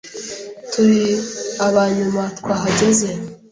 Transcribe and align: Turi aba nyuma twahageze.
Turi 0.71 1.03
aba 1.65 1.83
nyuma 1.97 2.23
twahageze. 2.37 3.09